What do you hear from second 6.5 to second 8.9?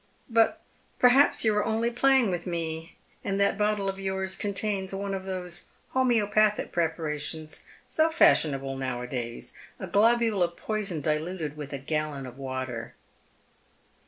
preparations so fasliionable